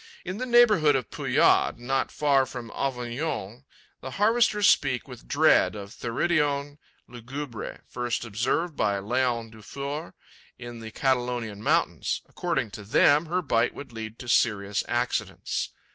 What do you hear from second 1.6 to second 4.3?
not far from Avignon, the